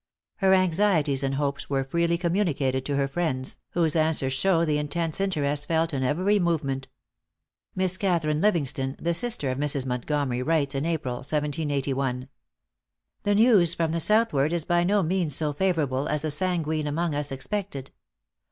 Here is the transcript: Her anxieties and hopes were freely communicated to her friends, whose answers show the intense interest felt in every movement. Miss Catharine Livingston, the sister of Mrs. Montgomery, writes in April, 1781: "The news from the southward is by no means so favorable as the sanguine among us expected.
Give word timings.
Her 0.37 0.55
anxieties 0.55 1.21
and 1.21 1.35
hopes 1.35 1.69
were 1.69 1.83
freely 1.83 2.17
communicated 2.17 2.83
to 2.85 2.95
her 2.95 3.07
friends, 3.07 3.59
whose 3.73 3.95
answers 3.95 4.33
show 4.33 4.65
the 4.65 4.79
intense 4.79 5.21
interest 5.21 5.67
felt 5.67 5.93
in 5.93 6.01
every 6.01 6.39
movement. 6.39 6.87
Miss 7.75 7.97
Catharine 7.97 8.41
Livingston, 8.41 8.95
the 8.99 9.13
sister 9.13 9.51
of 9.51 9.59
Mrs. 9.59 9.85
Montgomery, 9.85 10.41
writes 10.41 10.73
in 10.73 10.87
April, 10.87 11.17
1781: 11.17 12.27
"The 13.21 13.35
news 13.35 13.75
from 13.75 13.91
the 13.91 13.99
southward 13.99 14.53
is 14.53 14.65
by 14.65 14.83
no 14.83 15.03
means 15.03 15.35
so 15.35 15.53
favorable 15.53 16.07
as 16.07 16.23
the 16.23 16.31
sanguine 16.31 16.87
among 16.87 17.13
us 17.13 17.31
expected. 17.31 17.91